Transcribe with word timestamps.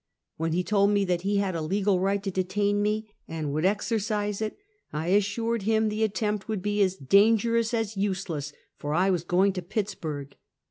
"When 0.37 0.53
he 0.53 0.63
told 0.63 0.89
me 0.89 1.05
that 1.05 1.21
he 1.21 1.37
had 1.37 1.53
a 1.53 1.61
legal 1.61 1.99
right 1.99 2.23
to 2.23 2.31
detain 2.31 2.81
me, 2.81 3.13
and 3.27 3.53
would 3.53 3.65
exercise 3.65 4.41
it, 4.41 4.57
1 4.89 5.09
assured 5.09 5.61
him 5.61 5.89
the 5.89 6.03
at 6.03 6.15
tempt 6.15 6.47
would 6.47 6.63
be 6.63 6.81
as 6.81 6.95
dangerous 6.95 7.71
as 7.71 7.95
useless, 7.97 8.51
for 8.77 8.95
I 8.95 9.11
was 9.11 9.23
go 9.23 9.45
ing 9.45 9.53
to 9.53 9.61
Pittsburg. 9.61 10.37